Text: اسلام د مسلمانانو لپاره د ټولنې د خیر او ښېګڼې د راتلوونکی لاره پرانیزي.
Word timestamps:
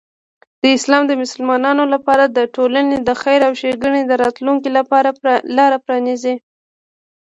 اسلام 0.77 1.03
د 1.07 1.11
مسلمانانو 1.21 1.83
لپاره 1.93 2.23
د 2.37 2.39
ټولنې 2.55 2.97
د 3.07 3.09
خیر 3.21 3.41
او 3.47 3.53
ښېګڼې 3.59 4.01
د 4.05 4.11
راتلوونکی 4.23 4.69
لاره 5.57 5.77
پرانیزي. 5.85 6.35